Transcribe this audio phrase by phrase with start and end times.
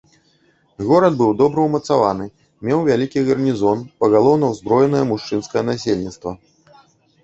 [0.87, 2.25] Горад быў добра ўмацаваны,
[2.69, 6.39] меў вялікі гарнізон, пагалоўна ўзброенае мужчынскае насельніцтва.